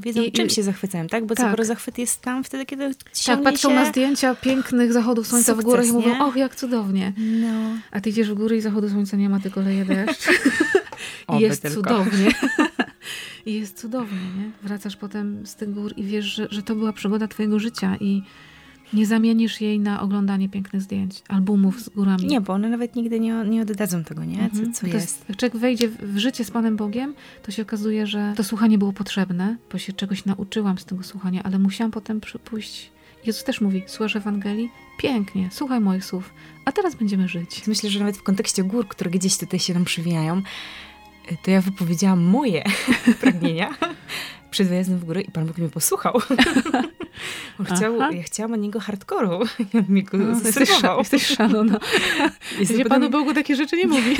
wiedzą, 0.00 0.22
I, 0.22 0.32
czym 0.32 0.50
się 0.50 0.62
zachwycają, 0.62 1.06
tak? 1.06 1.26
Bo 1.26 1.34
tak. 1.34 1.46
skoro 1.46 1.64
zachwyt 1.64 1.98
jest 1.98 2.20
tam 2.20 2.44
wtedy, 2.44 2.66
kiedy 2.66 2.94
Tak, 3.26 3.42
patrzą 3.42 3.68
się... 3.68 3.74
na 3.74 3.84
zdjęcia 3.84 4.34
pięknych 4.34 4.92
zachodów 4.92 5.26
słońca 5.26 5.52
Sukces, 5.52 5.64
w 5.64 5.66
górę 5.66 5.86
i 5.86 5.92
mówią, 5.92 6.26
och, 6.26 6.36
jak 6.36 6.56
cudownie. 6.56 7.12
No. 7.16 7.76
A 7.90 8.00
ty 8.00 8.10
idziesz 8.10 8.30
w 8.30 8.34
górę 8.34 8.56
i 8.56 8.60
zachodu 8.60 8.90
słońca 8.90 9.16
nie 9.16 9.28
ma, 9.28 9.40
tylko 9.40 9.60
leje 9.60 9.84
deszcz. 9.84 10.28
I 11.38 11.40
jest 11.40 11.62
tylko. 11.62 11.76
cudownie. 11.76 12.30
I 13.46 13.54
jest 13.54 13.80
cudownie, 13.80 14.18
nie? 14.18 14.50
Wracasz 14.62 14.96
potem 14.96 15.46
z 15.46 15.54
tych 15.54 15.72
gór 15.74 15.92
i 15.96 16.04
wiesz, 16.04 16.24
że, 16.24 16.48
że 16.50 16.62
to 16.62 16.74
była 16.74 16.92
przygoda 16.92 17.28
twojego 17.28 17.58
życia 17.58 17.96
i 18.00 18.22
nie 18.92 19.06
zamienisz 19.06 19.60
jej 19.60 19.80
na 19.80 20.00
oglądanie 20.00 20.48
pięknych 20.48 20.82
zdjęć, 20.82 21.22
albumów 21.28 21.80
z 21.80 21.88
górami. 21.88 22.26
Nie, 22.26 22.40
bo 22.40 22.52
one 22.52 22.68
nawet 22.68 22.96
nigdy 22.96 23.20
nie, 23.20 23.44
nie 23.44 23.62
oddadzą 23.62 24.04
tego, 24.04 24.24
nie? 24.24 24.36
Co, 24.36 24.42
mhm. 24.42 24.72
co 24.72 24.86
jest. 24.86 25.00
jest. 25.00 25.24
Jak 25.28 25.38
człowiek 25.38 25.56
wejdzie 25.56 25.88
w 25.88 26.18
życie 26.18 26.44
z 26.44 26.50
Panem 26.50 26.76
Bogiem, 26.76 27.14
to 27.42 27.52
się 27.52 27.62
okazuje, 27.62 28.06
że 28.06 28.32
to 28.36 28.44
słuchanie 28.44 28.78
było 28.78 28.92
potrzebne, 28.92 29.56
bo 29.72 29.78
się 29.78 29.92
czegoś 29.92 30.24
nauczyłam 30.24 30.78
z 30.78 30.84
tego 30.84 31.02
słuchania, 31.02 31.42
ale 31.42 31.58
musiałam 31.58 31.90
potem 31.90 32.20
pójść. 32.44 32.90
Jezus 33.26 33.44
też 33.44 33.60
mówi, 33.60 33.82
słuchasz 33.86 34.16
Ewangelii? 34.16 34.70
Pięknie, 34.98 35.48
słuchaj 35.52 35.80
moich 35.80 36.04
słów, 36.04 36.30
a 36.64 36.72
teraz 36.72 36.94
będziemy 36.94 37.28
żyć. 37.28 37.66
Myślę, 37.66 37.90
że 37.90 37.98
nawet 37.98 38.16
w 38.16 38.22
kontekście 38.22 38.64
gór, 38.64 38.88
które 38.88 39.10
gdzieś 39.10 39.38
tutaj 39.38 39.60
się 39.60 39.74
nam 39.74 39.84
przywijają, 39.84 40.42
to 41.42 41.50
ja 41.50 41.60
wypowiedziałam 41.60 42.22
moje 42.22 42.64
pragnienia 43.20 43.70
przed 44.56 44.68
wyjazdem 44.68 44.98
w 44.98 45.04
górę 45.04 45.20
i 45.20 45.30
Pan 45.30 45.46
Bóg 45.46 45.58
mnie 45.58 45.68
posłuchał. 45.68 46.20
On 47.60 47.66
chciał, 47.66 47.98
ja 48.12 48.22
chciałam 48.22 48.52
od 48.52 48.60
niego 48.60 48.80
hardkoru 48.80 49.40
i 49.58 49.76
on 49.78 49.84
mi 49.88 50.02
go 50.02 50.18
no, 50.18 50.28
jesteś, 50.28 50.68
jesteś 50.98 51.26
szalona. 51.26 51.78
Gdzie 52.60 52.84
Panu 52.84 53.10
Bogu 53.10 53.34
takie 53.34 53.56
rzeczy 53.56 53.76
nie 53.76 53.86
mówi. 53.86 54.16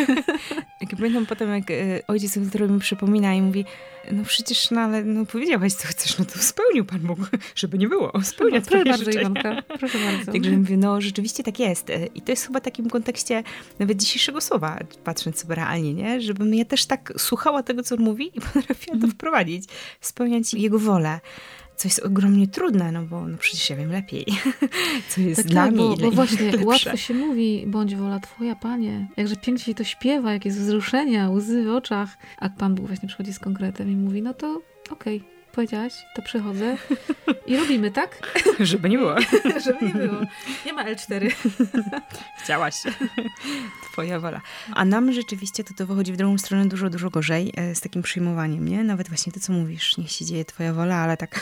jak 0.80 0.90
pamiętam 0.96 1.26
potem, 1.26 1.50
jak 1.50 1.70
e, 1.70 2.06
ojciec 2.06 2.38
który 2.48 2.68
mi 2.68 2.80
przypomina 2.80 3.34
i 3.34 3.42
mówi, 3.42 3.64
no 4.12 4.24
przecież, 4.24 4.70
no 4.70 4.80
ale 4.80 5.04
no, 5.04 5.26
powiedziałaś, 5.26 5.72
co 5.72 5.88
chcesz, 5.88 6.18
no 6.18 6.24
to 6.24 6.38
spełnił 6.38 6.84
Pan 6.84 7.00
Bóg, 7.00 7.18
żeby 7.54 7.78
nie 7.78 7.88
było. 7.88 8.12
Spełnia 8.22 8.60
proszę 8.60 8.84
bardzo, 8.84 9.10
Iwanka, 9.10 9.62
proszę 9.78 9.98
bardzo. 9.98 10.32
Także 10.32 10.50
mówię, 10.50 10.76
no 10.76 11.00
rzeczywiście 11.00 11.42
tak 11.42 11.58
jest. 11.58 11.90
E, 11.90 12.06
I 12.06 12.22
to 12.22 12.32
jest 12.32 12.46
chyba 12.46 12.60
takim 12.60 12.90
kontekście 12.90 13.42
nawet 13.78 14.02
dzisiejszego 14.02 14.40
słowa, 14.40 14.78
patrząc 15.04 15.38
sobie 15.38 15.54
realnie, 15.54 15.94
nie? 15.94 16.20
Żebym 16.20 16.54
ja 16.54 16.64
też 16.64 16.86
tak 16.86 17.12
słuchała 17.16 17.62
tego, 17.62 17.82
co 17.82 17.94
on 17.94 18.00
mówi 18.00 18.30
i 18.34 18.40
potrafiła 18.40 18.86
to 18.86 18.94
mhm. 18.94 19.12
wprowadzić, 19.12 19.64
spełniać 20.26 20.54
jego 20.54 20.78
wolę 20.78 21.20
co 21.76 21.88
jest 21.88 22.02
ogromnie 22.02 22.48
trudne, 22.48 22.92
no 22.92 23.02
bo 23.02 23.28
no 23.28 23.38
przecież 23.38 23.70
ja 23.70 23.76
wiem 23.76 23.92
lepiej, 23.92 24.26
co 25.08 25.20
jest 25.20 25.42
tak, 25.42 25.50
dla 25.50 25.64
tak, 25.64 25.74
mnie 25.74 25.82
bo, 25.82 25.96
bo 25.96 26.10
właśnie 26.10 26.52
łatwo 26.64 26.96
się 26.96 27.14
mówi, 27.14 27.64
bądź 27.66 27.96
wola 27.96 28.20
Twoja, 28.20 28.56
Panie. 28.56 29.08
Jakże 29.16 29.36
pięknie 29.36 29.64
się 29.64 29.74
to 29.74 29.84
śpiewa, 29.84 30.32
jakie 30.32 30.50
wzruszenia, 30.50 31.30
łzy 31.30 31.64
w 31.64 31.68
oczach. 31.68 32.16
A 32.38 32.48
Pan 32.48 32.74
Bóg 32.74 32.86
właśnie 32.86 33.08
przychodzi 33.08 33.32
z 33.32 33.38
konkretem 33.38 33.90
i 33.90 33.96
mówi, 33.96 34.22
no 34.22 34.34
to 34.34 34.62
okej, 34.90 35.16
okay, 35.16 35.35
powiedziałaś, 35.56 36.06
to 36.14 36.22
przychodzę 36.22 36.76
i 37.46 37.56
robimy, 37.56 37.90
tak? 37.90 38.38
Żeby 38.60 38.88
nie 38.88 38.98
było. 38.98 39.14
Żeby 39.64 39.86
nie 39.86 39.94
było. 39.94 40.20
Nie 40.66 40.72
ma 40.72 40.84
L4. 40.84 41.30
Chciałaś. 42.42 42.74
Twoja 43.92 44.20
wola. 44.20 44.40
A 44.74 44.84
nam 44.84 45.12
rzeczywiście 45.12 45.64
to, 45.64 45.74
to 45.74 45.86
wychodzi 45.86 46.12
w 46.12 46.16
drugą 46.16 46.38
stronę 46.38 46.66
dużo, 46.68 46.90
dużo 46.90 47.10
gorzej 47.10 47.52
e, 47.56 47.74
z 47.74 47.80
takim 47.80 48.02
przyjmowaniem, 48.02 48.68
nie? 48.68 48.84
Nawet 48.84 49.08
właśnie 49.08 49.32
to, 49.32 49.40
co 49.40 49.52
mówisz, 49.52 49.96
niech 49.96 50.10
się 50.10 50.24
dzieje 50.24 50.44
twoja 50.44 50.72
wola, 50.72 50.96
ale 50.96 51.16
tak 51.16 51.40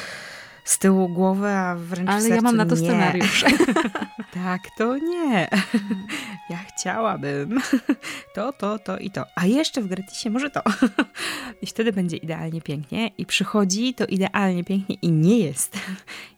z 0.65 0.79
tyłu 0.79 1.09
głowy, 1.09 1.49
a 1.49 1.75
wręcz 1.77 2.11
Ale 2.11 2.29
ja 2.29 2.41
mam 2.41 2.57
na 2.57 2.67
to 2.67 2.75
nie. 2.75 2.81
scenariusz. 2.81 3.45
tak, 4.45 4.63
to 4.79 4.99
nie. 4.99 5.49
ja 6.51 6.57
chciałabym 6.57 7.61
to, 8.35 8.53
to, 8.53 8.79
to 8.79 8.99
i 8.99 9.11
to. 9.11 9.25
A 9.37 9.47
jeszcze 9.47 9.83
w 9.83 9.87
gratisie 9.87 10.31
może 10.31 10.51
to. 10.51 10.63
I 11.63 11.67
wtedy 11.67 11.93
będzie 11.93 12.17
idealnie 12.17 12.61
pięknie. 12.61 13.11
I 13.19 13.27
przychodzi 13.27 13.95
to 13.95 14.07
idealnie 14.07 14.65
pięknie 14.65 14.97
i 15.03 15.13
nie 15.13 15.39
jest 15.39 15.79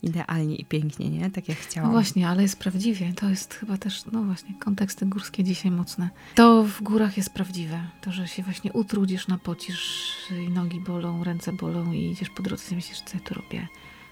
idealnie 0.02 0.56
i 0.56 0.64
pięknie, 0.64 1.10
nie? 1.10 1.30
Tak 1.30 1.48
jak 1.48 1.58
chciałam. 1.58 1.90
No 1.90 1.94
właśnie, 1.94 2.28
ale 2.28 2.42
jest 2.42 2.58
prawdziwie. 2.58 3.12
To 3.12 3.28
jest 3.28 3.54
chyba 3.54 3.78
też, 3.78 4.04
no 4.12 4.22
właśnie, 4.22 4.54
konteksty 4.54 5.06
górskie 5.06 5.44
dzisiaj 5.44 5.70
mocne. 5.70 6.10
To 6.34 6.64
w 6.64 6.82
górach 6.82 7.16
jest 7.16 7.30
prawdziwe. 7.30 7.80
To, 8.00 8.12
że 8.12 8.28
się 8.28 8.42
właśnie 8.42 8.72
utrudzisz, 8.72 9.28
napocisz 9.28 10.12
i 10.46 10.48
nogi 10.48 10.80
bolą, 10.80 11.24
ręce 11.24 11.52
bolą 11.52 11.92
i 11.92 12.10
idziesz 12.10 12.30
po 12.30 12.42
drodze 12.42 12.64
i 12.72 12.74
myślisz, 12.74 13.00
co 13.00 13.16
ja 13.16 13.20
tu 13.20 13.34
robię 13.34 13.68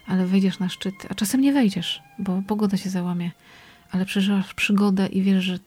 ale 0.07 0.25
wejdziesz 0.25 0.59
na 0.59 0.69
szczyt, 0.69 0.95
a 1.09 1.15
czasem 1.15 1.41
nie 1.41 1.53
wejdziesz, 1.53 2.03
bo 2.19 2.41
pogoda 2.47 2.77
się 2.77 2.89
załamie, 2.89 3.31
ale 3.91 4.05
przeżywasz 4.05 4.53
przygodę 4.53 5.07
i 5.07 5.21
wiesz, 5.21 5.43
że 5.43 5.59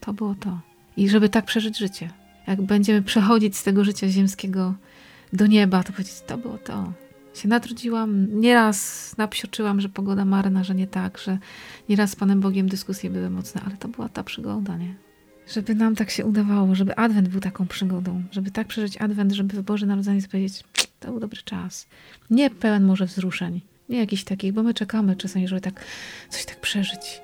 to 0.00 0.12
było 0.12 0.34
to. 0.34 0.60
I 0.96 1.08
żeby 1.08 1.28
tak 1.28 1.44
przeżyć 1.44 1.78
życie. 1.78 2.10
Jak 2.46 2.62
będziemy 2.62 3.02
przechodzić 3.02 3.56
z 3.56 3.62
tego 3.62 3.84
życia 3.84 4.08
ziemskiego 4.08 4.74
do 5.32 5.46
nieba, 5.46 5.82
to 5.82 5.92
powiedzieć, 5.92 6.14
to 6.26 6.38
było 6.38 6.58
to. 6.58 6.92
Się 7.34 7.48
natrudziłam, 7.48 8.40
nieraz 8.40 9.14
napsioczyłam, 9.18 9.80
że 9.80 9.88
pogoda 9.88 10.24
marna, 10.24 10.64
że 10.64 10.74
nie 10.74 10.86
tak, 10.86 11.18
że 11.18 11.38
nieraz 11.88 12.10
z 12.10 12.16
Panem 12.16 12.40
Bogiem 12.40 12.68
dyskusje 12.68 13.10
były 13.10 13.30
mocne, 13.30 13.60
ale 13.66 13.76
to 13.76 13.88
była 13.88 14.08
ta 14.08 14.24
przygoda, 14.24 14.76
nie? 14.76 14.94
Żeby 15.48 15.74
nam 15.74 15.94
tak 15.94 16.10
się 16.10 16.24
udawało, 16.24 16.74
żeby 16.74 16.96
Adwent 16.96 17.28
był 17.28 17.40
taką 17.40 17.66
przygodą, 17.66 18.22
żeby 18.30 18.50
tak 18.50 18.66
przeżyć 18.66 18.96
Adwent, 18.96 19.32
żeby 19.32 19.56
w 19.56 19.62
Boże 19.62 19.86
Narodzenie 19.86 20.22
powiedzieć, 20.22 20.64
to 21.00 21.10
był 21.10 21.20
dobry 21.20 21.42
czas. 21.42 21.86
Nie 22.30 22.50
pełen 22.50 22.84
może 22.84 23.06
wzruszeń, 23.06 23.60
nie 23.88 23.98
jakichś 23.98 24.24
takich, 24.24 24.52
bo 24.52 24.62
my 24.62 24.74
czekamy 24.74 25.16
czasami, 25.16 25.48
żeby 25.48 25.60
tak 25.60 25.84
coś 26.28 26.44
tak 26.44 26.60
przeżyć. 26.60 27.20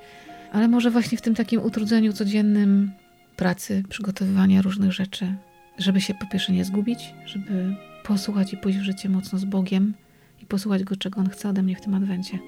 Ale 0.52 0.68
może 0.68 0.90
właśnie 0.90 1.18
w 1.18 1.22
tym 1.22 1.34
takim 1.34 1.62
utrudzeniu 1.62 2.12
codziennym 2.12 2.92
pracy, 3.36 3.82
przygotowywania 3.88 4.62
różnych 4.62 4.92
rzeczy, 4.92 5.34
żeby 5.78 6.00
się 6.00 6.14
po 6.14 6.26
pierwsze 6.26 6.52
nie 6.52 6.64
zgubić, 6.64 7.14
żeby 7.26 7.76
posłuchać 8.04 8.52
i 8.52 8.56
pójść 8.56 8.78
w 8.78 8.82
życie 8.82 9.08
mocno 9.08 9.38
z 9.38 9.44
Bogiem 9.44 9.94
i 10.42 10.46
posłuchać 10.46 10.84
Go, 10.84 10.96
czego 10.96 11.20
On 11.20 11.28
chce 11.28 11.48
ode 11.48 11.62
mnie 11.62 11.76
w 11.76 11.80
tym 11.80 11.94
Adwencie. 11.94 12.38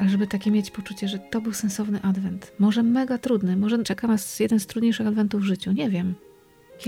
Ale 0.00 0.08
żeby 0.08 0.26
takie 0.26 0.50
mieć 0.50 0.70
poczucie, 0.70 1.08
że 1.08 1.18
to 1.18 1.40
był 1.40 1.52
sensowny 1.52 2.02
Adwent. 2.02 2.52
Może 2.58 2.82
mega 2.82 3.18
trudny, 3.18 3.56
może 3.56 3.82
czeka 3.82 4.06
nas 4.06 4.40
jeden 4.40 4.60
z 4.60 4.66
trudniejszych 4.66 5.06
Adwentów 5.06 5.40
w 5.40 5.44
życiu, 5.44 5.72
nie 5.72 5.90
wiem. 5.90 6.14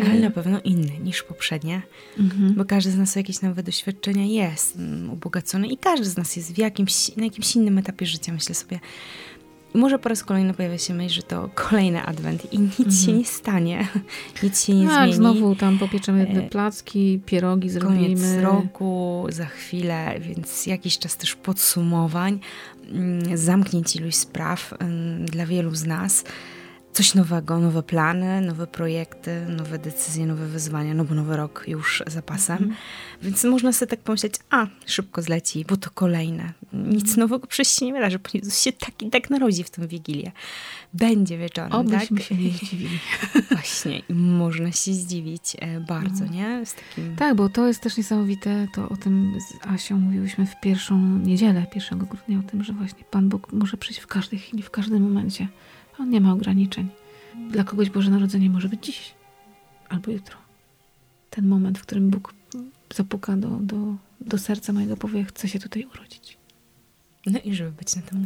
Ale 0.01 0.21
na 0.21 0.31
pewno 0.31 0.61
inny 0.61 0.99
niż 1.05 1.23
poprzednie, 1.23 1.83
mhm. 2.19 2.55
bo 2.55 2.65
każdy 2.65 2.91
z 2.91 2.97
nas 2.97 3.17
jakieś 3.17 3.43
nowe 3.43 3.63
doświadczenia 3.63 4.25
jest 4.25 4.77
mm, 4.77 5.11
ubogacony 5.11 5.67
i 5.67 5.77
każdy 5.77 6.07
z 6.07 6.17
nas 6.17 6.37
jest 6.37 6.55
w 6.55 6.59
jakimś, 6.59 7.17
na 7.17 7.25
jakimś 7.25 7.57
innym 7.57 7.79
etapie 7.79 8.07
życia, 8.07 8.33
myślę 8.33 8.55
sobie. 8.55 8.81
I 9.75 9.79
może 9.79 9.99
po 9.99 10.09
raz 10.09 10.25
kolejny 10.25 10.55
pojawia 10.55 10.79
się 10.79 10.95
myśl, 10.95 11.15
że 11.15 11.23
to 11.23 11.51
kolejny 11.55 12.03
adwent 12.03 12.53
i 12.53 12.59
nic 12.59 12.79
mhm. 12.79 12.97
się 12.97 13.13
nie 13.13 13.25
stanie, 13.25 13.89
nic 14.43 14.65
się 14.65 14.75
nie 14.75 14.87
tak, 14.87 14.99
zmieni. 14.99 15.15
znowu 15.15 15.57
tam 15.57 15.79
popieczemy 15.79 16.29
e, 16.29 16.49
placki, 16.49 17.21
pierogi 17.27 17.71
zrobimy. 17.71 18.03
Koniec 18.03 18.43
roku, 18.43 19.27
za 19.29 19.47
chwilę, 19.47 20.15
więc 20.21 20.67
jakiś 20.67 20.99
czas 20.99 21.17
też 21.17 21.35
podsumowań, 21.35 22.41
mm, 22.91 23.37
zamknięć 23.37 23.97
iluś 23.97 24.15
spraw 24.15 24.75
mm, 24.79 25.27
dla 25.27 25.47
wielu 25.47 25.75
z 25.75 25.85
nas 25.85 26.25
coś 26.93 27.15
nowego, 27.15 27.59
nowe 27.59 27.83
plany, 27.83 28.41
nowe 28.41 28.67
projekty, 28.67 29.47
nowe 29.49 29.79
decyzje, 29.79 30.27
nowe 30.27 30.47
wyzwania, 30.47 30.95
no 30.95 31.05
bo 31.05 31.15
nowy 31.15 31.37
rok 31.37 31.65
już 31.67 32.03
za 32.07 32.23
pasem. 32.23 32.59
Mm. 32.59 32.75
Więc 33.23 33.45
można 33.45 33.73
sobie 33.73 33.91
tak 33.91 34.01
pomyśleć, 34.01 34.35
a 34.51 34.67
szybko 34.87 35.23
zleci, 35.23 35.65
bo 35.69 35.77
to 35.77 35.91
kolejne. 35.91 36.53
Nic 36.73 37.05
mm. 37.05 37.19
nowego 37.19 37.47
przecież 37.47 37.77
się 37.77 37.87
nie 37.87 37.93
wydarzy, 37.93 38.19
bo 38.19 38.31
Jezus 38.35 38.63
się 38.63 38.73
tak 38.73 39.03
i 39.03 39.11
tak 39.11 39.31
narodzi 39.31 39.65
w 39.65 39.71
tę 39.71 39.89
Wigilię. 39.89 40.33
Będzie 40.95 41.39
wieczorem, 41.39 41.73
Obyśmy 41.73 42.19
tak? 42.19 42.27
się 42.27 42.35
nie 42.35 42.51
zdziwili. 42.51 42.99
Właśnie, 43.51 44.03
można 44.09 44.73
się 44.73 44.93
zdziwić 44.93 45.57
e, 45.59 45.81
bardzo, 45.81 46.25
no. 46.25 46.33
nie? 46.33 46.63
Takim... 46.89 47.17
Tak, 47.17 47.37
bo 47.37 47.49
to 47.49 47.67
jest 47.67 47.81
też 47.81 47.97
niesamowite, 47.97 48.67
to 48.75 48.89
o 48.89 48.97
tym 48.97 49.39
z 49.41 49.67
Asią 49.67 49.99
mówiłyśmy 49.99 50.47
w 50.47 50.61
pierwszą 50.61 51.19
niedzielę, 51.19 51.67
1 51.75 51.99
grudnia, 51.99 52.39
o 52.39 52.51
tym, 52.51 52.65
że 52.65 52.73
właśnie 52.73 53.05
Pan 53.11 53.29
Bóg 53.29 53.53
może 53.53 53.77
przyjść 53.77 54.01
w 54.01 54.07
każdej 54.07 54.39
chwili, 54.39 54.63
w 54.63 54.71
każdym 54.71 55.03
momencie. 55.03 55.49
On 56.03 56.11
nie 56.11 56.21
ma 56.21 56.33
ograniczeń. 56.33 56.89
Dla 57.51 57.65
kogoś 57.65 57.91
Boże 57.91 58.11
Narodzenie 58.11 58.51
może 58.51 58.69
być 58.69 58.87
dziś 58.87 59.15
albo 59.89 60.11
jutro. 60.11 60.37
Ten 61.31 61.47
moment, 61.49 61.79
w 61.79 61.83
którym 61.83 62.11
Bóg 62.11 62.35
zapuka 62.95 63.37
do, 63.37 63.49
do, 63.49 63.77
do 64.21 64.39
serca 64.39 64.73
mojego, 64.73 64.97
powie, 64.97 65.25
chcę 65.25 65.49
się 65.49 65.59
tutaj 65.59 65.85
urodzić. 65.95 66.39
No 67.27 67.39
i 67.45 67.55
żeby 67.55 67.73
być 67.73 67.97
na 67.97 68.03
tym 68.03 68.25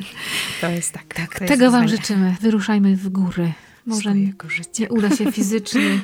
To 0.60 0.68
jest 0.68 0.92
tak. 0.92 1.14
tak 1.14 1.38
Tego 1.38 1.70
Wam 1.70 1.88
życzymy. 1.88 2.36
Wyruszajmy 2.40 2.96
w 2.96 3.08
góry. 3.08 3.52
Może 3.86 4.14
nie 4.14 4.32
uda 4.90 5.16
się 5.16 5.32
fizycznie, 5.38 6.00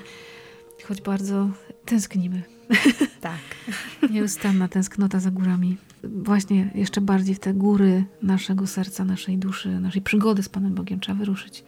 choć 0.84 1.00
bardzo 1.00 1.50
tęsknimy. 1.84 2.42
Tak. 3.20 3.40
Nieustanna 4.10 4.68
tęsknota 4.68 5.20
za 5.20 5.30
górami. 5.30 5.76
Właśnie 6.04 6.70
jeszcze 6.74 7.00
bardziej 7.00 7.34
w 7.34 7.38
te 7.38 7.54
góry 7.54 8.04
naszego 8.22 8.66
serca, 8.66 9.04
naszej 9.04 9.38
duszy, 9.38 9.80
naszej 9.80 10.02
przygody 10.02 10.42
z 10.42 10.48
Panem 10.48 10.74
Bogiem 10.74 11.00
trzeba 11.00 11.18
wyruszyć. 11.18 11.64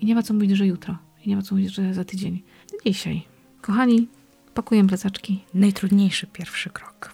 I 0.00 0.06
nie 0.06 0.14
ma 0.14 0.22
co 0.22 0.34
mówić, 0.34 0.50
że 0.50 0.66
jutro. 0.66 0.98
I 1.24 1.28
nie 1.28 1.36
ma 1.36 1.42
co 1.42 1.54
mówić, 1.54 1.74
że 1.74 1.94
za 1.94 2.04
tydzień. 2.04 2.42
Dzisiaj. 2.86 3.22
Kochani, 3.60 4.08
pakuję 4.54 4.86
plecaczki. 4.86 5.44
Najtrudniejszy 5.54 6.26
pierwszy 6.26 6.70
krok. 6.70 7.12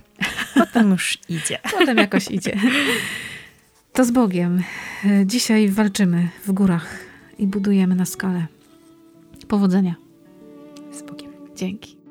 Potem 0.54 0.90
już 0.90 1.18
idzie. 1.28 1.58
Potem 1.78 1.96
jakoś 1.96 2.30
idzie. 2.30 2.60
To 3.92 4.04
z 4.04 4.10
Bogiem. 4.10 4.62
Dzisiaj 5.26 5.68
walczymy 5.68 6.28
w 6.46 6.52
górach 6.52 6.98
i 7.38 7.46
budujemy 7.46 7.94
na 7.94 8.04
skalę. 8.04 8.46
Powodzenia. 9.48 9.94
Z 10.92 11.02
Bogiem. 11.02 11.32
Dzięki. 11.56 12.01